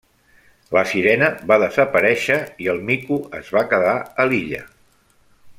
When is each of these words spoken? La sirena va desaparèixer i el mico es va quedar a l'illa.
La 0.77 0.81
sirena 0.91 1.27
va 1.51 1.59
desaparèixer 1.65 2.39
i 2.65 2.71
el 2.75 2.83
mico 2.89 3.21
es 3.43 3.55
va 3.59 3.65
quedar 3.75 3.97
a 4.25 4.31
l'illa. 4.33 4.67